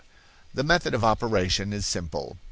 The 0.51 0.63
method 0.63 0.95
of 0.95 1.03
operation 1.03 1.71
is 1.71 1.85
simple. 1.85 2.39